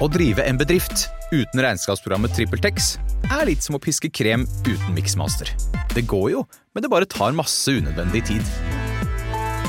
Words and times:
Å 0.00 0.08
drive 0.08 0.44
en 0.48 0.56
bedrift 0.56 1.08
uten 1.32 1.60
regnskapsprogrammet 1.60 2.32
TrippelTex 2.36 2.94
er 3.28 3.44
litt 3.48 3.64
som 3.64 3.76
å 3.76 3.80
piske 3.82 4.08
krem 4.08 4.46
uten 4.64 4.94
miksmaster. 4.96 5.50
Det 5.92 6.06
går 6.08 6.30
jo, 6.32 6.44
men 6.72 6.84
det 6.84 6.90
bare 6.92 7.08
tar 7.08 7.34
masse 7.36 7.74
unødvendig 7.76 8.24
tid. 8.30 8.52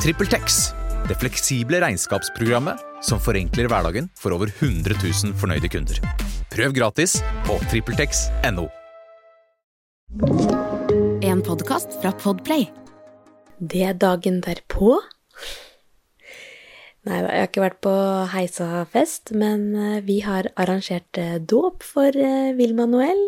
TrippelTex, 0.03 0.61
det 1.09 1.19
fleksible 1.19 1.81
regnskapsprogrammet 1.83 2.79
som 3.03 3.19
forenkler 3.19 3.67
hverdagen 3.71 4.07
for 4.19 4.35
over 4.35 4.51
100 4.61 4.95
000 5.03 5.35
fornøyde 5.39 5.71
kunder. 5.71 5.99
Prøv 6.53 6.75
gratis 6.77 7.17
på 7.47 7.59
TrippelTex.no. 7.71 8.69
En 11.23 11.43
podkast 11.43 11.99
fra 11.99 12.13
Podplay. 12.23 12.69
Det 13.59 13.83
er 13.91 13.99
dagen 13.99 14.39
derpå. 14.43 14.95
Nei 17.03 17.17
da, 17.19 17.31
jeg 17.35 17.41
har 17.41 17.49
ikke 17.49 17.63
vært 17.65 17.81
på 17.83 17.93
heisafest, 18.31 19.33
men 19.35 19.63
eh, 19.75 20.03
vi 20.07 20.21
har 20.23 20.47
arrangert 20.55 21.19
eh, 21.19 21.35
dåp 21.35 21.83
for 21.83 22.15
eh, 22.15 22.53
Vilma 22.55 22.85
Noel. 22.87 23.19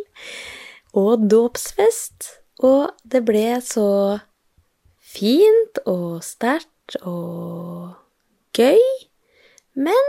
Og 0.95 1.25
dåpsfest. 1.27 2.29
Og 2.63 2.93
det 3.03 3.25
ble 3.27 3.57
så 3.59 3.89
fint 5.03 5.81
og 5.83 6.23
sterkt 6.23 6.95
og 7.03 7.97
gøy. 8.55 8.79
Men 9.75 10.07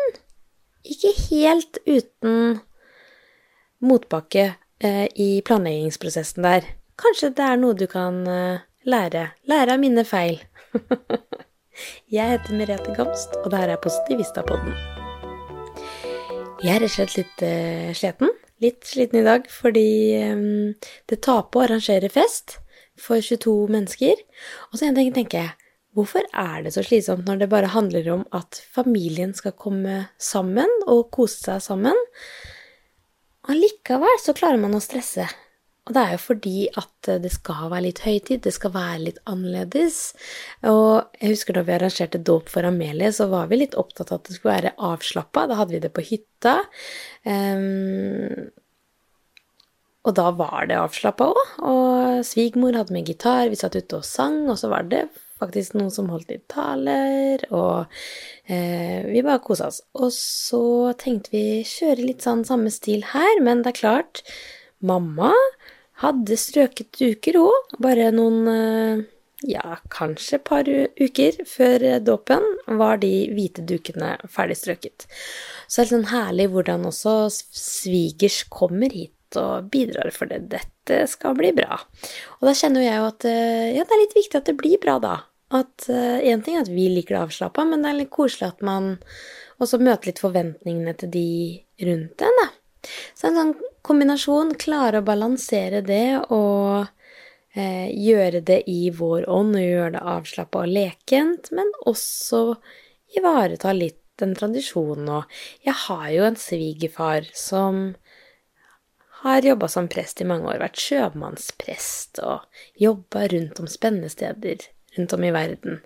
ikke 0.87 1.11
helt 1.25 1.83
uten 1.91 2.61
motbakke 3.83 4.53
i 5.19 5.31
planleggingsprosessen 5.43 6.47
der. 6.47 6.71
Kanskje 7.03 7.35
det 7.35 7.49
er 7.51 7.59
noe 7.59 7.75
du 7.75 7.89
kan 7.91 8.23
lære. 8.87 9.31
Lære 9.51 9.75
av 9.75 9.83
mine 9.83 10.07
feil. 10.07 10.39
Jeg 12.13 12.37
heter 12.37 12.57
Merete 12.57 12.95
Gamst, 12.97 13.37
og 13.43 13.51
det 13.53 13.61
her 13.61 13.75
er 13.75 13.83
Positivista-podden. 13.83 14.73
Jeg 16.65 16.73
er 16.73 16.83
rett 16.83 16.89
og 16.89 16.95
slett 16.95 17.17
litt 17.19 17.43
uh, 17.45 17.91
sliten. 17.97 18.33
Litt 18.65 18.87
sliten 18.89 19.21
i 19.21 19.27
dag 19.27 19.45
fordi 19.53 19.89
um, 20.33 20.73
det 21.11 21.21
tar 21.27 21.45
på 21.51 21.61
å 21.61 21.67
arrangere 21.67 22.09
fest 22.13 22.57
for 22.97 23.21
22 23.21 23.69
mennesker. 23.75 24.23
Og 24.71 24.79
så 24.79 24.89
en 24.89 24.97
ting 24.97 25.13
tenker 25.15 25.43
jeg, 25.43 25.55
hvorfor 25.97 26.25
er 26.33 26.65
det 26.65 26.73
så 26.77 26.85
slitsomt 26.87 27.29
når 27.29 27.43
det 27.43 27.51
bare 27.53 27.73
handler 27.77 28.09
om 28.15 28.25
at 28.37 28.61
familien 28.73 29.37
skal 29.37 29.57
komme 29.61 30.07
sammen 30.17 30.73
og 30.87 31.11
kose 31.15 31.43
seg 31.45 31.61
sammen? 31.65 32.01
Allikevel 33.53 34.17
så 34.25 34.35
klarer 34.37 34.59
man 34.63 34.75
å 34.75 34.83
stresse. 34.83 35.29
Og 35.87 35.95
det 35.95 36.03
er 36.03 36.13
jo 36.17 36.19
fordi 36.19 36.61
at 36.81 37.11
det 37.23 37.31
skal 37.31 37.71
være 37.71 37.85
litt 37.85 38.01
høytid, 38.03 38.41
det 38.43 38.53
skal 38.57 38.73
være 38.75 39.03
litt 39.05 39.21
annerledes. 39.31 40.01
Og 40.67 41.07
jeg 41.21 41.37
husker 41.37 41.55
da 41.55 41.63
vi 41.67 41.77
arrangerte 41.77 42.19
dåp 42.27 42.51
for 42.51 42.67
Amelie, 42.67 43.13
så 43.15 43.29
var 43.31 43.47
vi 43.53 43.61
litt 43.61 43.77
opptatt 43.79 44.11
av 44.11 44.19
at 44.19 44.31
det 44.31 44.39
skulle 44.39 44.57
være 44.57 44.75
avslappa. 44.89 45.47
Da 45.47 45.61
hadde 45.61 45.77
vi 45.77 45.83
det 45.85 45.93
på 45.95 46.03
hytta. 46.09 46.57
Um, 47.23 48.49
og 50.07 50.15
da 50.19 50.27
var 50.39 50.67
det 50.71 50.79
avslappa 50.79 51.31
òg. 51.31 51.55
Og 51.71 52.27
svigermor 52.27 52.79
hadde 52.79 52.95
med 52.95 53.07
gitar, 53.11 53.47
vi 53.51 53.59
satt 53.59 53.79
ute 53.79 54.01
og 54.01 54.07
sang, 54.07 54.43
og 54.51 54.59
så 54.59 54.71
var 54.73 54.91
det 54.91 55.05
faktisk 55.39 55.75
noen 55.77 55.93
som 55.93 56.09
holdt 56.11 56.31
litt 56.33 56.47
taler, 56.49 57.43
og 57.53 57.93
eh, 58.49 59.05
vi 59.05 59.25
bare 59.27 59.43
kosa 59.45 59.69
oss. 59.69 59.83
Og 59.99 60.11
så 60.15 60.63
tenkte 60.99 61.35
vi 61.35 61.61
kjøre 61.67 62.07
litt 62.07 62.25
sånn 62.25 62.47
samme 62.49 62.73
stil 62.73 63.05
her, 63.13 63.43
men 63.45 63.63
det 63.63 63.75
er 63.75 63.81
klart, 63.83 64.23
mamma 64.81 65.35
hadde 66.03 66.39
strøket 66.41 66.97
duker 66.99 67.39
òg, 67.41 67.77
bare 67.83 68.11
noen 68.15 68.51
eh, 68.53 69.05
ja, 69.47 69.79
kanskje 69.93 70.39
et 70.39 70.47
par 70.49 70.69
uker 70.69 71.43
før 71.49 71.85
dåpen 72.05 72.45
var 72.79 73.01
de 73.03 73.13
hvite 73.37 73.65
dukene 73.69 74.15
ferdig 74.33 74.57
strøket. 74.61 75.07
Så 75.69 75.83
det 75.83 75.87
er 75.87 75.93
sånn 75.93 76.11
herlig 76.13 76.49
hvordan 76.55 76.89
også 76.89 77.19
svigers 77.33 78.43
kommer 78.53 78.93
hit 78.93 79.13
og 79.37 79.71
bidrar 79.73 80.13
for 80.15 80.31
det. 80.31 80.47
Dette 80.53 81.03
skal 81.11 81.37
bli 81.39 81.53
bra. 81.57 81.81
Og 82.39 82.49
da 82.49 82.55
kjenner 82.57 82.87
jeg 82.87 83.01
jo 83.01 83.09
at 83.11 83.27
eh, 83.29 83.73
ja, 83.77 83.85
det 83.85 83.97
er 83.97 84.05
litt 84.05 84.21
viktig 84.21 84.41
at 84.41 84.53
det 84.53 84.59
blir 84.61 84.81
bra, 84.83 85.01
da. 85.03 85.17
At 85.55 85.87
én 85.87 86.41
uh, 86.41 86.43
ting 86.43 86.57
er 86.57 86.65
at 86.65 86.73
vi 86.73 86.89
liker 86.91 87.15
det 87.15 87.21
avslappa, 87.29 87.63
men 87.69 87.85
det 87.85 87.93
er 87.93 87.99
litt 88.01 88.11
koselig 88.15 88.49
at 88.49 88.65
man 88.67 88.97
også 89.63 89.79
møter 89.79 90.11
litt 90.11 90.23
forventningene 90.23 90.95
til 90.99 91.13
de 91.13 91.29
rundt 91.87 92.25
en, 92.27 92.41
da. 92.41 92.49
Så 93.15 93.29
en 93.29 93.39
sånn 93.39 93.55
kombinasjon, 93.87 94.55
klare 94.61 95.03
å 95.03 95.07
balansere 95.07 95.83
det 95.87 96.19
og 96.35 96.87
eh, 97.55 97.89
gjøre 97.91 98.43
det 98.47 98.63
i 98.71 98.91
vår 98.95 99.29
ånd, 99.31 99.57
og 99.59 99.69
gjøre 99.69 99.95
det 99.97 100.05
avslappa 100.17 100.65
og 100.65 100.75
lekent, 100.75 101.53
men 101.57 101.71
også 101.87 102.43
ivareta 103.17 103.75
litt 103.77 104.03
den 104.21 104.35
tradisjonen. 104.37 105.09
Og 105.21 105.67
jeg 105.67 105.77
har 105.87 106.07
jo 106.15 106.27
en 106.27 106.39
svigerfar 106.41 107.29
som 107.37 107.95
har 109.23 109.47
jobba 109.47 109.69
som 109.73 109.89
prest 109.91 110.21
i 110.23 110.29
mange 110.29 110.49
år, 110.51 110.61
vært 110.63 110.81
sjømannsprest 110.81 112.21
og 112.25 112.63
jobba 112.81 113.27
rundt 113.33 113.61
om 113.63 113.69
spennende 113.71 114.11
steder 114.13 114.69
rundt 114.97 115.15
om 115.17 115.25
i 115.25 115.33
verden. 115.35 115.81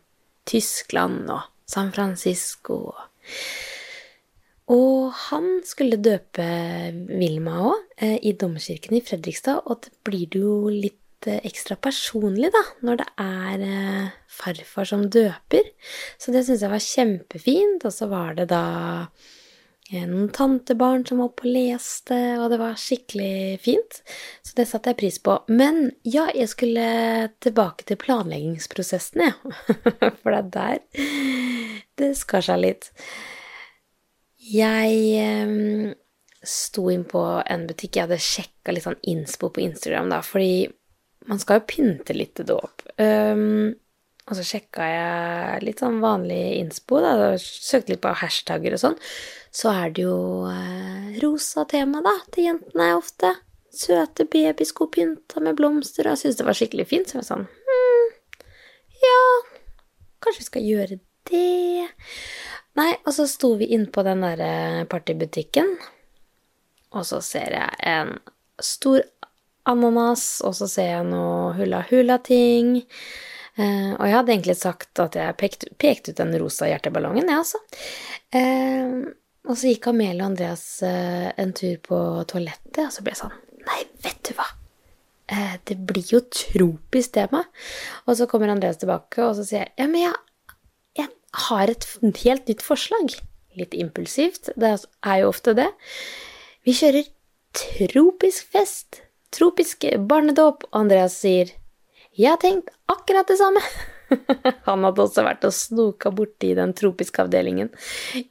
Tyskland 0.51 1.31
og 1.31 1.47
San 1.71 1.93
Francisco 1.95 2.81
og 2.91 3.05
og 4.71 5.11
han 5.27 5.49
skulle 5.67 5.99
døpe 5.99 6.47
Vilma 7.11 7.57
òg, 7.73 7.83
eh, 7.99 8.19
i 8.23 8.35
domkirken 8.39 8.97
i 8.97 9.03
Fredrikstad, 9.03 9.65
og 9.67 9.83
det 9.87 9.93
blir 10.07 10.29
det 10.31 10.43
jo 10.45 10.71
litt 10.71 11.27
eh, 11.27 11.41
ekstra 11.49 11.75
personlig, 11.77 12.53
da, 12.55 12.63
når 12.87 13.01
det 13.01 13.09
er 13.25 13.67
eh, 13.67 14.15
farfar 14.31 14.87
som 14.87 15.09
døper. 15.11 15.73
Så 16.23 16.31
det 16.35 16.45
syns 16.47 16.63
jeg 16.63 16.73
var 16.73 16.87
kjempefint, 16.87 17.85
og 17.85 17.95
så 17.97 18.11
var 18.11 18.39
det 18.39 18.51
da 18.55 18.65
noen 19.91 20.29
tantebarn 20.31 21.03
som 21.03 21.19
var 21.19 21.33
oppe 21.33 21.49
og 21.49 21.55
leste, 21.57 22.15
og 22.39 22.53
det 22.53 22.61
var 22.61 22.79
skikkelig 22.79 23.59
fint. 23.65 23.99
Så 24.47 24.55
det 24.55 24.69
satte 24.71 24.93
jeg 24.93 25.01
pris 25.01 25.19
på. 25.19 25.35
Men 25.51 25.89
ja, 26.07 26.29
jeg 26.31 26.53
skulle 26.53 26.87
tilbake 27.43 27.89
til 27.89 27.99
planleggingsprosessen, 27.99 29.27
jeg. 29.27 29.35
Ja. 29.35 30.15
For 30.23 30.31
det 30.31 30.39
er 30.39 30.55
der 30.55 30.79
det 31.99 32.15
skar 32.23 32.47
seg 32.47 32.63
litt. 32.63 32.93
Jeg 34.51 35.47
um, 35.47 35.93
sto 36.43 36.89
inn 36.91 37.05
på 37.09 37.23
en 37.45 37.67
butikk. 37.69 37.97
Jeg 37.97 38.09
hadde 38.09 38.23
sjekka 38.23 38.75
litt 38.75 38.87
sånn 38.87 38.99
innspo 39.13 39.53
på 39.55 39.63
Instagram, 39.63 40.11
da, 40.13 40.21
fordi 40.27 40.67
man 41.31 41.41
skal 41.43 41.61
jo 41.61 41.69
pynte 41.71 42.17
litt 42.17 42.35
til 42.39 42.49
dåp. 42.49 42.87
Um, 42.99 43.77
og 44.31 44.39
så 44.39 44.45
sjekka 44.47 44.87
jeg 44.87 45.63
litt 45.67 45.83
sånn 45.83 46.01
vanlig 46.03 46.61
innspo, 46.61 47.01
da, 47.03 47.35
søkte 47.43 47.95
litt 47.95 48.03
på 48.05 48.15
hashtagger 48.23 48.77
og 48.77 48.83
sånn. 48.83 48.99
Så 49.55 49.71
er 49.75 49.95
det 49.95 50.07
jo 50.07 50.17
uh, 50.47 51.13
rosa 51.23 51.67
tema, 51.71 52.03
da, 52.07 52.17
til 52.35 52.51
jentene 52.51 52.93
ofte. 52.99 53.35
Søte 53.71 54.27
babysko 54.27 54.89
pynta 54.91 55.43
med 55.43 55.59
blomster, 55.59 56.09
og 56.09 56.17
jeg 56.17 56.25
syntes 56.25 56.41
det 56.41 56.49
var 56.49 56.59
skikkelig 56.59 56.89
fint. 56.91 57.11
Så 57.11 57.19
jeg 57.19 57.23
var 57.23 57.29
sånn 57.29 57.47
hm, 57.47 58.09
Ja, 59.05 59.21
kanskje 60.25 60.43
vi 60.43 60.49
skal 60.49 60.67
gjøre 60.67 61.01
det. 61.31 61.87
Nei, 62.79 62.93
og 63.03 63.15
så 63.15 63.27
sto 63.27 63.55
vi 63.59 63.71
inn 63.75 63.89
på 63.91 64.05
den 64.07 64.23
derre 64.23 64.85
partybutikken, 64.91 65.73
og 66.95 67.07
så 67.07 67.19
ser 67.25 67.57
jeg 67.57 67.81
en 67.87 68.15
stor 68.63 69.03
ananas, 69.71 70.41
og 70.47 70.55
så 70.59 70.69
ser 70.71 70.93
jeg 70.93 71.09
noe 71.09 71.51
hula-hula-ting. 71.59 72.77
Eh, 73.61 73.91
og 73.97 74.05
jeg 74.07 74.17
hadde 74.17 74.35
egentlig 74.35 74.57
sagt 74.59 75.03
at 75.03 75.19
jeg 75.19 75.37
pekte, 75.41 75.73
pekte 75.83 76.15
ut 76.15 76.23
den 76.23 76.37
rosa 76.41 76.71
hjerteballongen, 76.71 77.27
jeg, 77.27 77.35
ja, 77.35 77.43
altså. 77.43 77.61
Eh, 78.31 79.17
og 79.49 79.57
så 79.57 79.73
gikk 79.73 79.91
Amelie 79.91 80.23
og 80.23 80.31
Andreas 80.31 80.65
eh, 80.87 81.29
en 81.41 81.53
tur 81.57 81.77
på 81.85 82.01
toalettet, 82.31 82.85
og 82.87 82.95
så 82.95 83.05
ble 83.05 83.15
jeg 83.17 83.23
sånn 83.25 83.39
Nei, 83.61 83.83
vet 84.05 84.21
du 84.25 84.33
hva? 84.39 84.47
Eh, 85.31 85.57
det 85.69 85.77
blir 85.87 86.07
jo 86.11 86.23
tropisk 86.33 87.13
tema. 87.15 87.43
Og 88.09 88.17
så 88.19 88.27
kommer 88.31 88.51
Andreas 88.51 88.81
tilbake, 88.81 89.23
og 89.23 89.37
så 89.39 89.45
sier 89.47 89.67
jeg 89.67 89.75
ja, 89.79 89.87
men 89.87 90.05
jeg 90.07 90.17
et 91.33 91.87
helt 92.25 92.49
nytt 92.49 92.63
forslag. 92.63 93.15
Litt 93.59 93.75
impulsivt, 93.75 94.53
det 94.57 94.77
er 95.03 95.23
jo 95.23 95.31
ofte 95.31 95.55
det. 95.59 95.69
Vi 96.67 96.75
kjører 96.77 97.09
tropisk 97.57 98.51
fest. 98.53 99.03
Tropisk 99.35 99.87
barnedåp. 99.99 100.67
Og 100.71 100.85
Andreas 100.85 101.19
sier 101.19 101.51
jeg 102.19 102.33
har 102.33 102.41
tenkt 102.43 102.71
akkurat 102.91 103.29
det 103.31 103.39
samme. 103.39 103.63
Han 104.67 104.83
hadde 104.85 105.05
også 105.05 105.23
vært 105.23 105.45
og 105.47 105.55
snoka 105.55 106.11
borti 106.15 106.51
den 106.59 106.73
tropiske 106.77 107.23
avdelingen 107.23 107.71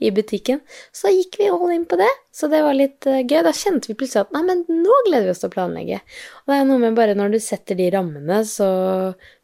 i 0.04 0.12
butikken. 0.12 0.60
Så 0.92 1.12
gikk 1.14 1.38
vi 1.40 1.48
all 1.48 1.72
in 1.72 1.86
på 1.90 1.96
det, 2.00 2.10
så 2.36 2.50
det 2.52 2.60
var 2.66 2.76
litt 2.76 3.08
uh, 3.08 3.22
gøy. 3.24 3.40
Da 3.46 3.54
kjente 3.56 3.92
vi 3.92 3.96
plutselig 4.02 4.26
at 4.28 4.36
nei, 4.36 4.44
men 4.50 4.66
nå 4.68 4.98
gleder 5.08 5.30
vi 5.30 5.34
oss 5.34 5.44
til 5.44 5.52
å 5.52 5.56
planlegge. 5.56 6.02
Og 6.44 6.52
det 6.52 6.60
er 6.60 6.68
noe 6.68 6.84
med 6.84 7.00
bare 7.00 7.16
når 7.18 7.38
du 7.38 7.40
setter 7.44 7.80
de 7.80 7.88
rammene, 7.96 8.42
så, 8.48 8.70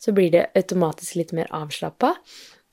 så 0.01 0.15
blir 0.15 0.33
det 0.35 0.50
automatisk 0.59 1.21
litt 1.21 1.31
mer 1.38 1.50
avslappa. 1.56 2.18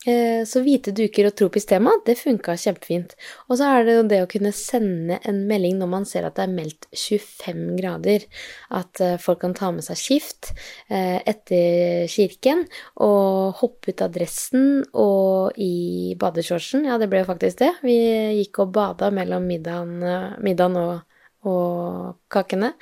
Eh, 0.07 0.43
så 0.49 0.63
hvite 0.65 0.91
duker 0.97 1.29
og 1.29 1.37
tropisk 1.39 1.69
tema, 1.71 1.93
det 2.07 2.17
funka 2.19 2.57
kjempefint. 2.59 3.15
Og 3.49 3.59
så 3.61 3.69
er 3.71 3.87
det 3.87 3.95
jo 3.95 4.07
det 4.11 4.21
å 4.25 4.31
kunne 4.31 4.51
sende 4.57 5.21
en 5.29 5.45
melding 5.47 5.79
når 5.79 5.91
man 5.93 6.07
ser 6.09 6.27
at 6.27 6.39
det 6.39 6.47
er 6.49 6.57
meldt 6.57 6.89
25 6.91 7.63
grader. 7.79 8.27
At 8.75 9.03
eh, 9.05 9.15
folk 9.23 9.43
kan 9.45 9.55
ta 9.59 9.71
med 9.75 9.87
seg 9.87 10.01
skift 10.01 10.51
eh, 10.89 11.21
etter 11.23 12.11
kirken 12.11 12.65
og 13.05 13.63
hoppe 13.63 13.93
ut 13.93 14.03
av 14.03 14.11
dressen 14.17 14.83
og 14.91 15.61
i 15.63 16.17
badeshortsen. 16.19 16.89
Ja, 16.91 16.99
det 16.99 17.11
ble 17.13 17.23
jo 17.23 17.31
faktisk 17.31 17.63
det. 17.63 17.73
Vi 17.87 17.97
gikk 18.41 18.65
og 18.65 18.75
bada 18.75 19.13
mellom 19.15 19.47
middagen, 19.47 20.03
middagen 20.43 20.81
og 20.83 21.12
og 21.49 22.19
kakene. 22.33 22.73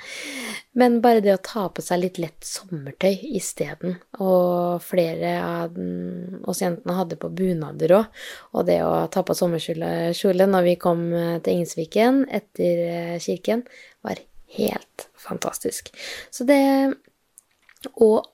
Men 0.77 0.99
bare 1.03 1.23
det 1.23 1.33
å 1.33 1.41
ta 1.43 1.65
på 1.73 1.83
seg 1.83 2.03
litt 2.03 2.19
lett 2.21 2.45
sommertøy 2.45 3.33
isteden. 3.35 3.97
Og 4.21 4.81
flere 4.85 5.33
av 5.41 5.79
oss 6.49 6.61
jentene 6.63 6.97
hadde 6.99 7.19
på 7.21 7.31
bunader 7.35 7.95
òg. 7.97 8.19
Og 8.55 8.67
det 8.69 8.79
å 8.85 9.07
ta 9.11 9.25
på 9.25 9.35
sommerkjole 9.37 10.49
når 10.51 10.67
vi 10.67 10.75
kom 10.81 11.07
til 11.11 11.57
Ingesviken 11.57 12.25
etter 12.29 12.83
eh, 12.87 13.17
kirken, 13.23 13.65
var 14.05 14.21
helt 14.57 15.07
fantastisk. 15.19 15.93
Så 16.31 16.47
det 16.49 16.61
Og 17.97 18.27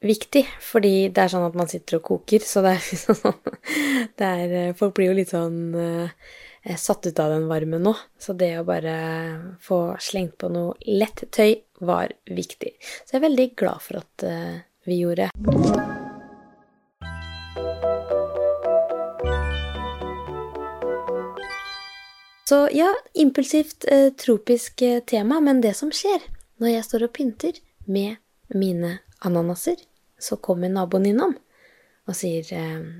viktig, 0.00 0.46
fordi 0.64 1.10
det 1.12 1.24
er 1.24 1.30
sånn 1.32 1.44
at 1.44 1.56
man 1.58 1.68
sitter 1.68 1.98
og 1.98 2.06
koker, 2.06 2.40
så 2.40 2.62
det 2.64 2.76
er 2.78 3.00
sånn 3.04 3.40
det 4.18 4.28
er, 4.28 4.76
Folk 4.78 4.96
blir 4.96 5.10
jo 5.10 5.18
litt 5.18 5.34
sånn 5.34 5.58
satt 6.76 7.06
ut 7.06 7.18
av 7.18 7.30
den 7.30 7.48
varmen 7.48 7.82
nå. 7.82 7.94
Så 8.18 8.34
det 8.38 8.52
å 8.58 8.66
bare 8.66 8.94
få 9.62 9.96
slengt 10.02 10.38
på 10.40 10.50
noe 10.52 10.74
lett 10.86 11.24
tøy 11.34 11.56
var 11.84 12.12
viktig. 12.26 12.74
Så 13.04 13.14
jeg 13.14 13.20
er 13.20 13.26
veldig 13.28 13.48
glad 13.58 13.84
for 13.84 14.00
at 14.02 14.26
uh, 14.26 14.58
vi 14.88 15.00
gjorde. 15.02 15.30
Så 22.48 22.62
ja, 22.72 22.88
impulsivt 23.14 23.84
uh, 23.92 24.08
tropisk 24.16 24.82
tema, 25.06 25.40
men 25.44 25.60
det 25.64 25.74
som 25.76 25.92
skjer 25.92 26.24
når 26.58 26.74
jeg 26.74 26.88
står 26.88 27.06
og 27.06 27.14
pynter 27.14 27.60
med 27.86 28.18
mine 28.50 28.98
ananaser, 29.22 29.76
så 30.18 30.40
kommer 30.42 30.72
naboen 30.72 31.06
innom 31.06 31.36
og 32.08 32.16
sier 32.16 32.48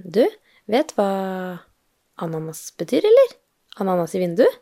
Du, 0.04 0.22
vet 0.68 0.92
hva 0.94 1.08
ananas 2.20 2.68
betyr, 2.78 3.06
eller? 3.08 3.37
Ananas 3.82 4.14
i 4.16 4.22
vinduet, 4.22 4.60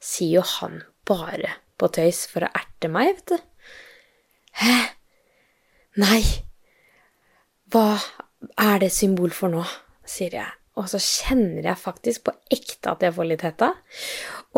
sier 0.00 0.40
jo 0.40 0.46
han 0.58 0.80
bare 1.08 1.56
på 1.80 1.88
tøys 1.92 2.24
for 2.30 2.46
å 2.46 2.52
erte 2.56 2.90
meg, 2.92 3.18
vet 3.18 3.32
du. 3.32 3.38
Hæ? 4.60 4.76
Nei, 6.00 6.22
hva 7.72 7.98
er 8.60 8.80
det 8.82 8.90
symbol 8.94 9.32
for 9.34 9.52
nå? 9.52 9.64
sier 10.10 10.34
jeg. 10.34 10.50
Og 10.78 10.88
så 10.90 10.98
kjenner 11.02 11.66
jeg 11.66 11.78
faktisk 11.78 12.24
på 12.26 12.34
ekte 12.52 12.92
at 12.92 13.02
jeg 13.04 13.14
får 13.14 13.28
litt 13.28 13.44
hetta. 13.46 13.72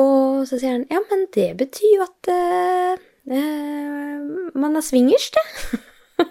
Og 0.01 0.45
så 0.49 0.59
sier 0.61 0.77
han 0.77 0.87
ja, 0.93 1.01
men 1.11 1.27
det 1.35 1.51
betyr 1.61 1.97
jo 1.97 2.05
at 2.07 2.31
uh, 2.33 3.03
uh, 3.33 4.19
man 4.57 4.79
er 4.79 4.87
swingers, 4.87 5.29
det. 5.35 5.45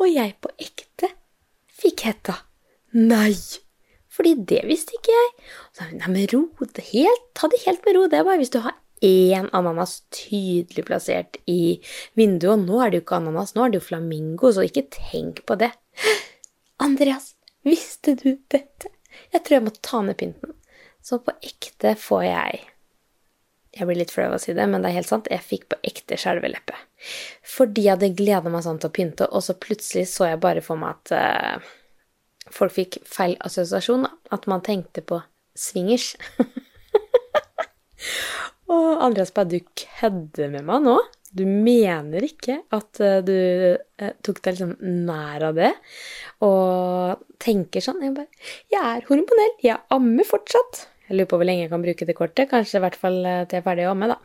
og 0.00 0.08
jeg 0.10 0.34
på 0.42 0.52
ekte 0.58 1.12
fikk 1.84 2.08
hetta. 2.08 2.34
Nei! 2.98 3.36
Fordi 4.14 4.34
det 4.46 4.62
visste 4.68 4.94
ikke 4.96 5.14
jeg. 5.14 5.30
Så, 5.74 5.90
nei, 5.90 6.08
men 6.12 6.26
ro 6.30 6.46
helt, 6.92 7.28
Ta 7.34 7.50
det 7.50 7.64
helt 7.66 7.84
med 7.86 7.96
ro. 7.96 8.06
Det 8.10 8.20
er 8.20 8.26
bare 8.26 8.40
hvis 8.40 8.52
du 8.54 8.60
har 8.62 8.76
én 9.04 9.48
ananas 9.52 10.02
tydelig 10.14 10.86
plassert 10.86 11.38
i 11.50 11.80
vinduet. 12.18 12.54
Og 12.54 12.66
nå 12.68 12.80
er 12.80 12.90
det 12.90 13.00
jo 13.00 13.06
ikke 13.06 13.20
ananas, 13.20 13.54
nå 13.54 13.64
er 13.64 13.72
det 13.72 13.80
jo 13.82 13.88
flamingo, 13.88 14.52
så 14.52 14.66
ikke 14.66 14.86
tenk 14.94 15.42
på 15.48 15.58
det. 15.60 15.72
Andreas, 16.84 17.32
visste 17.66 18.16
du 18.20 18.36
dette? 18.52 18.92
Jeg 19.34 19.42
tror 19.42 19.58
jeg 19.58 19.66
må 19.66 19.74
ta 19.80 20.00
ned 20.04 20.18
pynten. 20.20 20.54
Så 21.04 21.20
på 21.20 21.34
ekte 21.44 21.92
får 22.00 22.22
jeg 22.24 22.62
Jeg 23.74 23.88
blir 23.88 23.98
litt 23.98 24.12
flau 24.14 24.28
av 24.28 24.36
å 24.36 24.38
si 24.38 24.52
det, 24.54 24.64
men 24.70 24.84
det 24.84 24.92
er 24.92 25.00
helt 25.00 25.08
sant. 25.10 25.26
Jeg 25.26 25.42
fikk 25.42 25.64
på 25.72 25.80
ekte 25.82 26.14
skjelveleppe. 26.14 26.76
Fordi 27.56 27.88
jeg 27.88 27.96
hadde 27.96 28.12
gleda 28.14 28.52
meg 28.52 28.62
sånn 28.62 28.78
til 28.78 28.86
å 28.86 28.94
pynte, 28.94 29.26
og 29.26 29.42
så 29.42 29.56
plutselig 29.58 30.04
så 30.12 30.28
jeg 30.28 30.38
bare 30.44 30.62
for 30.62 30.78
meg 30.78 30.94
at 30.94 31.10
uh, 31.18 31.72
folk 32.52 32.74
fikk 32.74 33.00
feil 33.08 33.36
assosiasjon, 33.44 34.06
at 34.34 34.48
man 34.50 34.64
tenkte 34.64 35.04
på 35.06 35.20
swingers. 35.56 36.14
og 38.72 39.04
Andreas 39.04 39.32
bare, 39.34 39.50
du 39.54 39.60
kødder 39.78 40.52
med 40.52 40.66
meg 40.68 40.84
nå? 40.84 40.98
Du 41.34 41.42
mener 41.50 42.22
ikke 42.22 42.60
at 42.74 43.00
uh, 43.02 43.18
du 43.26 43.34
uh, 43.34 44.10
tok 44.22 44.38
deg 44.44 44.54
liksom 44.54 44.74
nær 45.08 45.48
av 45.48 45.56
det? 45.58 45.72
Og 46.46 47.24
tenker 47.42 47.82
sånn 47.82 48.04
Jeg 48.04 48.14
bare 48.14 48.28
Jeg 48.70 48.82
er 48.82 49.08
hormonell, 49.08 49.56
jeg 49.64 49.82
ammer 49.94 50.28
fortsatt. 50.28 50.84
Jeg 51.08 51.18
lurer 51.18 51.28
på 51.28 51.40
hvor 51.40 51.48
lenge 51.48 51.64
jeg 51.66 51.72
kan 51.72 51.82
bruke 51.82 52.06
det 52.06 52.16
kortet. 52.16 52.48
Kanskje 52.52 52.78
i 52.78 52.84
hvert 52.84 53.00
fall 53.00 53.18
uh, 53.26 53.42
til 53.48 53.58
jeg 53.58 53.64
er 53.64 53.66
ferdig 53.66 53.88
å 53.88 53.96
amme, 53.96 54.12
da. 54.14 54.20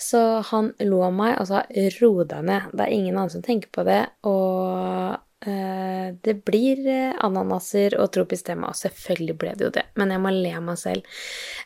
Så 0.00 0.22
han 0.48 0.72
lo 0.88 1.04
av 1.04 1.12
meg 1.14 1.36
og 1.36 1.50
sa 1.52 1.66
ro 2.00 2.14
deg 2.24 2.48
ned. 2.48 2.72
Det 2.72 2.86
er 2.86 2.96
ingen 2.96 3.18
annen 3.18 3.34
som 3.36 3.44
tenker 3.44 3.70
på 3.74 3.84
det. 3.86 4.00
Og 4.24 5.20
Eh, 5.20 5.23
det 5.44 6.34
blir 6.46 6.84
eh, 6.88 7.16
ananaser 7.24 7.98
og 8.00 8.10
tropisk 8.14 8.46
tema, 8.48 8.70
og 8.70 8.78
selvfølgelig 8.78 9.36
ble 9.40 9.56
det 9.58 9.66
jo 9.66 9.72
det, 9.74 9.86
men 10.00 10.14
jeg 10.14 10.22
må 10.22 10.32
le 10.34 10.52
av 10.56 10.64
meg 10.64 10.78
selv. 10.80 11.18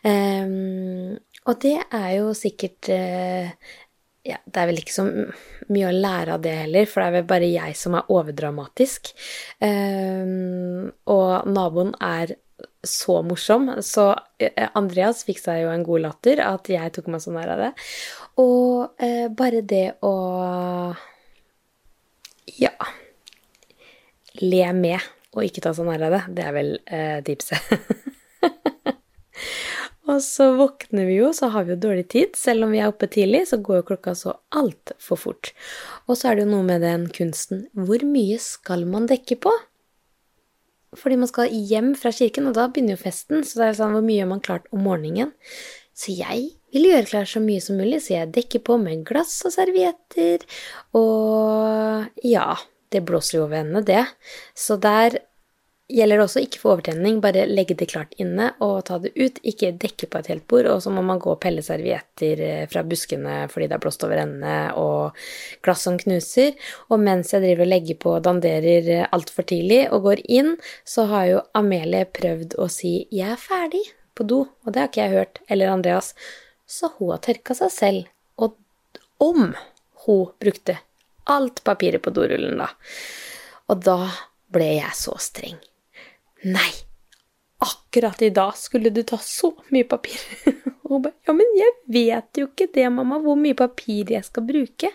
Um, 0.03 1.15
og 1.49 1.61
det 1.63 1.77
er 1.85 2.09
jo 2.19 2.33
sikkert 2.37 2.91
uh, 2.93 3.53
ja, 4.29 4.37
det 4.45 4.61
er 4.61 4.69
vel 4.69 4.83
ikke 4.83 4.97
så 4.97 5.07
mye 5.73 5.89
å 5.89 5.95
lære 5.95 6.35
av 6.35 6.43
det 6.45 6.57
heller, 6.65 6.91
for 6.91 7.01
det 7.01 7.09
er 7.09 7.17
vel 7.21 7.31
bare 7.31 7.49
jeg 7.53 7.79
som 7.79 7.97
er 7.97 8.13
overdramatisk. 8.13 9.13
Um, 9.63 10.91
og 11.09 11.49
naboen 11.49 11.95
er 12.03 12.37
så 12.83 13.21
morsom, 13.27 13.71
så 13.87 14.11
Andreas 14.79 15.25
fikk 15.27 15.41
seg 15.43 15.63
jo 15.63 15.73
en 15.73 15.85
god 15.87 16.05
latter 16.05 16.43
at 16.43 16.71
jeg 16.71 16.95
tok 16.95 17.11
meg 17.13 17.23
så 17.23 17.35
nær 17.35 17.55
av 17.55 17.63
det. 17.67 17.73
Og 18.43 19.03
uh, 19.03 19.27
bare 19.39 19.63
det 19.67 19.87
å 20.07 20.15
Ja 22.59 22.73
le 24.44 24.67
med 24.76 25.05
og 25.37 25.44
ikke 25.44 25.62
ta 25.64 25.75
så 25.76 25.85
nær 25.87 26.02
av 26.08 26.14
det. 26.17 26.23
Det 26.38 26.44
er 26.44 26.55
vel 26.56 26.70
eh, 26.87 27.19
tipset. 27.26 27.61
og 30.11 30.20
så 30.25 30.50
våkner 30.58 31.08
vi 31.08 31.19
jo, 31.20 31.31
så 31.37 31.50
har 31.55 31.67
vi 31.67 31.75
jo 31.75 31.82
dårlig 31.85 32.06
tid. 32.14 32.37
Selv 32.38 32.67
om 32.67 32.75
vi 32.75 32.81
er 32.82 32.90
oppe 32.90 33.11
tidlig, 33.12 33.44
så 33.50 33.61
går 33.61 33.82
jo 33.82 33.88
klokka 33.93 34.17
så 34.19 34.35
altfor 34.56 35.20
fort. 35.20 35.52
Og 36.08 36.19
så 36.19 36.31
er 36.31 36.38
det 36.38 36.46
jo 36.46 36.52
noe 36.55 36.67
med 36.67 36.85
den 36.87 37.08
kunsten. 37.14 37.67
Hvor 37.76 38.05
mye 38.08 38.38
skal 38.43 38.87
man 38.88 39.08
dekke 39.11 39.38
på? 39.44 39.52
Fordi 40.96 41.19
man 41.20 41.29
skal 41.29 41.52
hjem 41.52 41.93
fra 42.00 42.11
kirken, 42.17 42.49
og 42.49 42.56
da 42.56 42.70
begynner 42.73 42.96
jo 42.96 43.02
festen. 43.02 43.44
Så 43.44 43.61
det 43.61 43.69
er 43.69 43.76
sånn, 43.82 43.93
hvor 43.99 44.06
mye 44.06 44.25
har 44.25 44.31
man 44.31 44.44
klart 44.44 44.70
om 44.73 44.81
morgenen? 44.88 45.35
Så 45.99 46.14
jeg 46.14 46.55
vil 46.73 46.88
gjøre 46.88 47.08
klar 47.11 47.29
så 47.29 47.43
mye 47.43 47.61
som 47.62 47.79
mulig, 47.81 48.00
så 48.05 48.14
jeg 48.14 48.32
dekker 48.37 48.62
på 48.64 48.76
med 48.81 49.02
glass 49.08 49.40
og 49.49 49.55
servietter 49.55 50.44
og 50.96 52.06
ja, 52.23 52.52
det 52.93 53.05
blåser 53.06 53.38
jo 53.38 53.46
over 53.46 53.62
ende, 53.62 53.82
det. 53.87 54.05
Så 54.56 54.76
der 54.81 55.19
gjelder 55.88 56.20
det 56.20 56.25
også 56.26 56.43
ikke 56.44 56.61
for 56.61 56.75
overtenning, 56.75 57.20
bare 57.25 57.46
legge 57.49 57.76
det 57.79 57.88
klart 57.88 58.12
inne 58.20 58.50
og 58.64 58.82
ta 58.88 58.99
det 59.00 59.14
ut. 59.17 59.38
Ikke 59.49 59.73
dekke 59.73 60.08
på 60.11 60.20
et 60.20 60.29
helt 60.32 60.44
bord, 60.50 60.69
og 60.69 60.82
så 60.85 60.93
må 60.93 61.02
man 61.05 61.20
gå 61.23 61.32
og 61.32 61.40
pelle 61.40 61.64
servietter 61.64 62.43
eh, 62.44 62.64
fra 62.71 62.85
buskene 62.87 63.40
fordi 63.52 63.71
det 63.71 63.78
er 63.78 63.83
blåst 63.83 64.04
over 64.04 64.21
ende, 64.21 64.57
og 64.76 65.16
glass 65.64 65.87
som 65.88 65.97
knuser. 66.00 66.59
Og 66.92 67.00
mens 67.00 67.33
jeg 67.33 67.45
driver 67.45 67.64
og 67.64 67.73
legger 67.73 68.00
på 68.04 68.16
og 68.18 68.26
danderer 68.28 68.90
eh, 68.99 69.07
altfor 69.16 69.49
tidlig 69.49 69.87
og 69.88 70.04
går 70.11 70.25
inn, 70.40 70.57
så 70.85 71.09
har 71.12 71.30
jo 71.33 71.47
Amelie 71.59 72.04
prøvd 72.21 72.59
å 72.61 72.68
si 72.73 73.09
'jeg 73.09 73.33
er 73.33 73.40
ferdig' 73.40 73.88
på 74.18 74.26
do, 74.26 74.40
og 74.66 74.73
det 74.73 74.80
har 74.80 74.88
ikke 74.90 75.04
jeg 75.04 75.16
hørt, 75.16 75.38
eller 75.49 75.73
Andreas. 75.73 76.14
Så 76.66 76.90
hun 76.99 77.14
har 77.14 77.23
tørka 77.25 77.54
seg 77.54 77.71
selv. 77.73 78.09
Og 78.37 78.57
om 79.23 79.54
hun 80.04 80.26
brukte 80.42 80.78
alt 81.28 81.62
papiret 81.64 82.02
på 82.04 82.12
dorullen, 82.14 82.61
da. 82.61 82.70
Og 83.68 83.80
da 83.85 83.99
ble 84.52 84.68
jeg 84.78 84.94
så 84.97 85.16
streng. 85.20 85.58
Nei, 86.49 86.70
akkurat 87.64 88.23
i 88.23 88.30
dag 88.35 88.56
skulle 88.56 88.92
du 88.94 89.02
ta 89.06 89.18
så 89.23 89.52
mye 89.75 89.88
papir. 89.88 90.20
Og 90.88 90.94
hun 90.94 91.02
bare 91.04 91.18
Ja, 91.28 91.35
men 91.37 91.50
jeg 91.58 91.75
vet 91.92 92.40
jo 92.40 92.49
ikke 92.49 92.70
det, 92.75 92.87
mamma, 92.94 93.18
hvor 93.20 93.37
mye 93.37 93.56
papir 93.58 94.14
jeg 94.14 94.25
skal 94.25 94.47
bruke. 94.49 94.92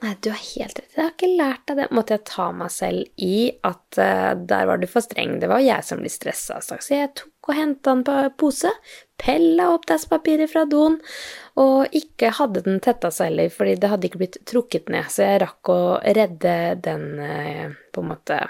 Nei, 0.00 0.14
du 0.24 0.30
har 0.32 0.40
helt 0.40 0.78
rett, 0.78 0.92
jeg 0.96 1.04
har 1.04 1.12
ikke 1.12 1.32
lært 1.36 1.72
av 1.72 1.80
det. 1.80 1.88
Måtte 1.96 2.16
jeg 2.16 2.26
ta 2.28 2.46
meg 2.56 2.72
selv 2.72 3.24
i 3.24 3.50
at 3.68 4.00
uh, 4.00 4.32
der 4.36 4.68
var 4.68 4.80
du 4.80 4.86
for 4.88 5.04
streng. 5.04 5.36
Det 5.40 5.48
var 5.50 5.60
jeg 5.64 5.84
som 5.84 6.00
ble 6.00 6.12
stressa. 6.12 6.60
Så 6.64 6.80
jeg 6.92 7.12
tok 7.20 7.29
og 7.48 7.56
henta 7.56 7.94
en 7.94 8.04
pose, 8.38 8.70
pella 9.20 9.70
opp 9.74 9.86
dasspapiret 9.90 10.50
fra 10.52 10.66
doen, 10.68 10.98
og 11.60 11.96
ikke 11.96 12.32
hadde 12.38 12.62
den 12.66 12.80
tetta 12.84 13.10
seg 13.12 13.30
heller, 13.30 13.50
fordi 13.52 13.76
det 13.80 13.90
hadde 13.92 14.08
ikke 14.08 14.20
blitt 14.22 14.38
trukket 14.48 14.92
ned. 14.92 15.08
Så 15.12 15.26
jeg 15.26 15.42
rakk 15.44 15.72
å 15.72 15.80
redde 16.04 16.56
den, 16.84 17.06
uh, 17.20 17.72
på 17.92 18.04
en 18.04 18.10
måte, 18.12 18.40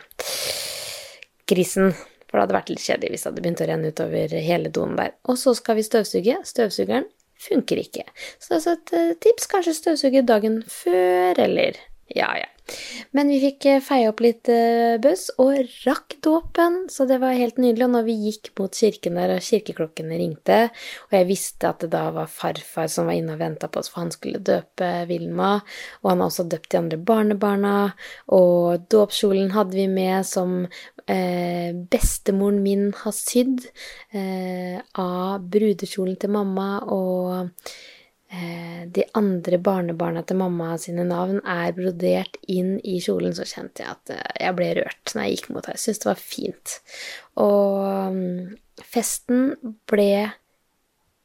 grisen. 1.50 1.94
For 2.30 2.38
det 2.38 2.44
hadde 2.44 2.58
vært 2.60 2.68
litt 2.70 2.84
kjedelig 2.84 3.10
hvis 3.10 3.24
det 3.24 3.30
hadde 3.30 3.42
begynt 3.42 3.62
å 3.64 3.66
renne 3.66 3.90
utover 3.90 4.34
hele 4.46 4.70
doen 4.70 4.92
der. 4.98 5.16
Og 5.26 5.38
så 5.40 5.54
skal 5.58 5.80
vi 5.80 5.82
støvsuge. 5.82 6.36
Støvsugeren 6.46 7.08
funker 7.42 7.80
ikke. 7.82 8.04
Så 8.38 8.52
det 8.52 8.60
er 8.60 8.76
et 8.76 8.92
eh, 8.94 9.16
tips. 9.26 9.48
Kanskje 9.50 9.74
støvsuge 9.74 10.22
dagen 10.28 10.60
før, 10.70 11.40
eller 11.42 11.80
ja, 12.14 12.30
ja. 12.38 12.46
Men 13.16 13.30
vi 13.32 13.40
fikk 13.44 13.68
eh, 13.70 13.82
feie 13.84 14.10
opp 14.10 14.24
litt 14.24 14.50
buss 15.00 15.10
bøss 15.10 15.26
og 15.40 15.70
rakk 15.86 16.16
dåpen, 16.24 16.86
så 16.90 17.06
det 17.08 17.20
var 17.22 17.36
helt 17.36 17.58
nydelig. 17.60 17.84
Og 17.86 17.94
når 17.94 18.06
vi 18.06 18.16
gikk 18.26 18.52
mot 18.58 18.74
kirken 18.74 19.18
der, 19.18 19.34
og 19.36 19.44
kirkeklokkene 19.44 20.18
ringte, 20.20 20.58
og 21.08 21.16
jeg 21.16 21.28
visste 21.28 21.70
at 21.70 21.84
det 21.84 21.90
da 21.94 22.06
var 22.14 22.30
farfar 22.30 22.90
som 22.90 23.10
var 23.10 23.18
inne 23.18 23.34
og 23.36 23.42
venta 23.42 23.70
på 23.70 23.82
oss, 23.82 23.90
for 23.92 24.04
han 24.04 24.14
skulle 24.14 24.42
døpe 24.44 24.90
Vilma, 25.10 25.52
og 26.02 26.10
han 26.12 26.22
har 26.22 26.30
også 26.32 26.48
døpt 26.50 26.70
de 26.72 26.80
andre 26.80 27.00
barnebarna, 27.10 27.76
og 28.36 28.86
dåpskjolen 28.92 29.52
hadde 29.56 29.78
vi 29.78 29.86
med 29.90 30.26
som 30.28 30.58
eh, 31.06 31.70
bestemoren 31.92 32.62
min 32.64 32.90
har 33.02 33.16
sydd 33.16 33.66
eh, 34.12 34.78
av 34.98 35.48
brudekjolen 35.50 36.20
til 36.20 36.36
mamma, 36.38 36.70
og 36.86 37.50
Eh, 37.50 37.99
de 38.94 39.04
andre 39.18 39.58
barnebarna 39.58 40.22
til 40.22 40.38
mamma 40.38 40.76
sine 40.78 41.02
navn 41.06 41.40
er 41.42 41.72
brodert 41.74 42.36
inn 42.50 42.76
i 42.86 43.00
kjolen, 43.02 43.34
så 43.34 43.46
kjente 43.48 43.82
jeg 43.82 43.90
at 43.90 44.12
eh, 44.14 44.36
jeg 44.46 44.56
ble 44.58 44.68
rørt 44.78 45.14
når 45.14 45.24
jeg 45.24 45.36
gikk 45.36 45.48
mot 45.50 45.66
henne. 45.66 45.78
Jeg 45.78 45.84
syntes 45.84 46.02
det 46.02 46.10
var 46.10 46.20
fint. 46.22 46.76
Og 47.42 48.14
mm, 48.14 48.84
festen 48.92 49.50
ble 49.90 50.12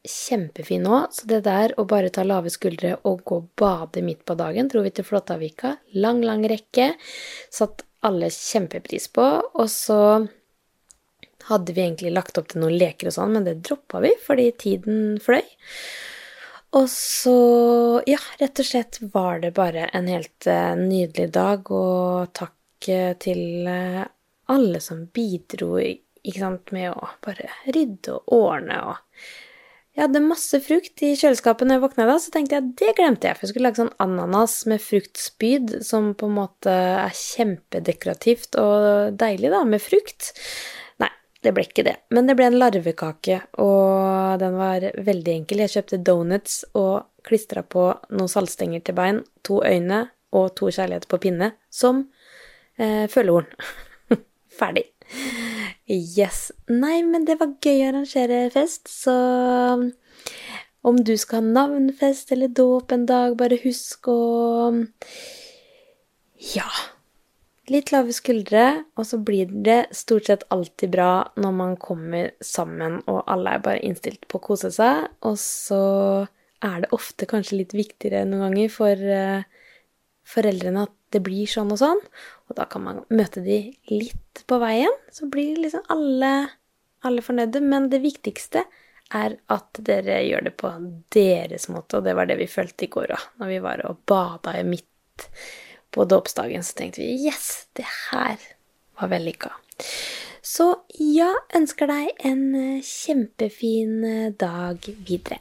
kjempefin 0.06 0.86
nå, 0.86 0.98
så 1.14 1.28
det 1.30 1.40
der 1.46 1.74
å 1.78 1.86
bare 1.90 2.10
ta 2.14 2.22
lave 2.26 2.50
skuldre 2.50 2.96
og 3.06 3.22
gå 3.26 3.40
og 3.40 3.52
bade 3.58 4.02
midt 4.06 4.24
på 4.26 4.36
dagen, 4.38 4.70
dro 4.70 4.82
vi 4.82 4.94
til 4.94 5.06
Flåttavika. 5.06 5.76
Lang, 5.98 6.22
lang 6.26 6.42
rekke. 6.50 6.92
Satt 7.54 7.86
alle 8.06 8.30
kjempepris 8.34 9.08
på. 9.14 9.28
Og 9.54 9.70
så 9.70 10.00
hadde 11.46 11.74
vi 11.74 11.84
egentlig 11.84 12.10
lagt 12.14 12.38
opp 12.38 12.50
til 12.50 12.62
noen 12.62 12.78
leker 12.78 13.10
og 13.10 13.14
sånn, 13.14 13.34
men 13.38 13.46
det 13.46 13.60
droppa 13.66 14.02
vi 14.02 14.12
fordi 14.26 14.50
tiden 14.58 15.00
fløy. 15.22 15.44
Og 16.76 16.90
så, 16.92 17.36
ja, 18.08 18.18
rett 18.40 18.60
og 18.60 18.68
slett 18.68 18.98
var 19.14 19.40
det 19.40 19.54
bare 19.56 19.88
en 19.96 20.10
helt 20.10 20.48
uh, 20.50 20.74
nydelig 20.76 21.30
dag, 21.32 21.70
og 21.72 22.34
takk 22.36 22.90
uh, 22.90 23.14
til 23.22 23.64
uh, 23.64 24.04
alle 24.52 24.82
som 24.84 25.06
bidro 25.14 25.78
ikke 25.80 26.42
sant, 26.42 26.72
med 26.74 26.92
å 26.92 27.10
bare 27.24 27.48
rydde 27.70 28.16
og 28.18 28.38
ordne 28.42 28.78
og 28.90 29.26
Jeg 29.96 30.02
hadde 30.04 30.20
masse 30.26 30.58
frukt 30.60 31.00
i 31.06 31.14
kjøleskapet 31.16 31.64
når 31.64 31.78
jeg 31.78 31.82
våkna 31.86 32.04
da, 32.10 32.16
så 32.20 32.32
tenkte 32.34 32.58
jeg 32.58 32.64
at 32.66 32.72
det 32.82 32.94
glemte 32.98 33.30
jeg, 33.30 33.36
for 33.36 33.46
jeg 33.46 33.54
skulle 33.54 33.70
lage 33.70 33.80
sånn 33.80 33.94
ananas 34.04 34.56
med 34.68 34.82
fruktspyd, 34.84 35.78
som 35.86 36.10
på 36.12 36.28
en 36.28 36.36
måte 36.36 36.74
er 37.06 37.14
kjempedekorativt 37.16 38.58
og 38.60 39.16
deilig, 39.16 39.54
da, 39.54 39.62
med 39.64 39.80
frukt. 39.80 40.34
Det 41.46 41.52
ble 41.54 41.62
ikke 41.62 41.84
det. 41.86 41.94
Men 42.10 42.26
det 42.26 42.34
ble 42.34 42.48
en 42.50 42.58
larvekake, 42.58 43.36
og 43.62 44.40
den 44.42 44.56
var 44.58 44.82
veldig 45.06 45.34
enkel. 45.36 45.60
Jeg 45.62 45.76
kjøpte 45.76 46.00
donuts 46.02 46.64
og 46.74 47.06
klistra 47.26 47.62
på 47.62 47.84
noen 48.10 48.30
saltstenger 48.30 48.82
til 48.82 48.96
bein, 48.98 49.20
to 49.46 49.60
øyne 49.62 50.08
og 50.34 50.48
to 50.58 50.72
kjærligheter 50.74 51.10
på 51.12 51.20
pinne, 51.22 51.52
som 51.70 52.02
eh, 52.82 53.06
følehorn. 53.12 53.46
Ferdig. 54.58 54.88
Yes. 55.86 56.50
Nei, 56.66 56.98
men 57.06 57.28
det 57.28 57.38
var 57.38 57.54
gøy 57.62 57.84
å 57.84 57.92
arrangere 57.92 58.42
fest, 58.50 58.90
så 58.90 59.14
om 60.86 60.98
du 60.98 61.14
skal 61.18 61.44
ha 61.44 61.54
navnfest 61.60 62.34
eller 62.34 62.50
dåp 62.50 62.90
en 62.94 63.06
dag, 63.06 63.38
bare 63.38 63.62
husk 63.62 64.10
å 64.10 64.18
Ja 66.56 66.66
litt 67.72 67.90
lave 67.92 68.14
skuldre, 68.14 68.84
og 68.98 69.06
så 69.08 69.18
blir 69.22 69.50
det 69.66 69.88
stort 69.96 70.28
sett 70.28 70.46
alltid 70.54 70.92
bra 70.94 71.10
når 71.40 71.54
man 71.56 71.76
kommer 71.80 72.32
sammen 72.44 73.00
og 73.10 73.24
alle 73.30 73.56
er 73.56 73.64
bare 73.64 73.82
innstilt 73.86 74.28
på 74.30 74.38
å 74.38 74.46
kose 74.52 74.70
seg, 74.74 75.08
og 75.26 75.38
så 75.40 75.82
er 76.64 76.82
det 76.82 76.92
ofte 76.96 77.28
kanskje 77.28 77.60
litt 77.60 77.74
viktigere 77.76 78.24
noen 78.28 78.46
ganger 78.46 78.72
for 78.72 78.94
uh, 78.96 79.42
foreldrene 80.26 80.86
at 80.86 80.94
det 81.14 81.22
blir 81.26 81.48
sånn 81.50 81.70
og 81.74 81.80
sånn, 81.80 82.00
og 82.48 82.58
da 82.58 82.66
kan 82.70 82.84
man 82.86 83.04
møte 83.14 83.42
de 83.44 83.60
litt 83.92 84.42
på 84.48 84.58
veien, 84.62 84.92
så 85.12 85.28
blir 85.30 85.60
liksom 85.60 85.84
alle, 85.92 86.32
alle 87.06 87.24
fornøyde, 87.24 87.62
men 87.62 87.90
det 87.92 88.02
viktigste 88.04 88.64
er 89.14 89.36
at 89.54 89.78
dere 89.86 90.18
gjør 90.26 90.48
det 90.48 90.56
på 90.58 90.72
deres 91.14 91.68
måte, 91.70 91.98
og 91.98 92.06
det 92.06 92.16
var 92.18 92.26
det 92.30 92.40
vi 92.40 92.50
følte 92.50 92.86
i 92.86 92.92
går 92.92 93.14
òg, 93.14 93.30
når 93.42 93.52
vi 93.52 93.62
var 93.62 93.84
og 93.86 94.02
bada 94.08 94.56
i 94.58 94.66
midt 94.66 94.88
på 95.96 96.04
dåpsdagen, 96.04 96.64
så 96.64 96.76
tenkte 96.76 97.00
vi 97.00 97.26
yes, 97.26 97.66
det 97.72 97.86
her 98.10 98.36
var 99.00 99.08
vellykka. 99.08 99.50
Så 100.44 100.68
ja, 101.00 101.32
ønsker 101.56 101.88
deg 101.90 102.12
en 102.28 102.42
eh, 102.54 102.84
kjempefin 102.84 104.04
eh, 104.06 104.34
dag 104.38 104.84
videre. 105.08 105.40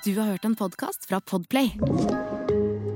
Du 0.00 0.14
har 0.16 0.32
hørt 0.32 0.46
en 0.48 0.56
podkast 0.56 1.04
fra 1.10 1.20
Podplay. 1.20 1.74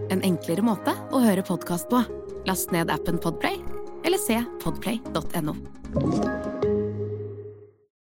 En 0.09 0.25
enklere 0.25 0.65
måte 0.65 0.95
å 1.13 1.21
høre 1.21 1.45
podkast 1.45 1.91
på. 1.93 2.01
Last 2.49 2.73
ned 2.73 2.89
appen 2.91 3.21
Podplay, 3.21 3.61
eller 4.09 4.21
se 4.21 4.41
podplay.no. 4.65 6.73